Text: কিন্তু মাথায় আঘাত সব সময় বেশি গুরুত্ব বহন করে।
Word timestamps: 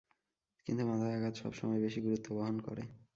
কিন্তু 0.67 0.83
মাথায় 0.85 1.15
আঘাত 1.15 1.33
সব 1.35 1.51
সময় 1.53 1.79
বেশি 1.79 1.99
গুরুত্ব 2.01 2.27
বহন 2.35 2.57
করে। 2.59 2.83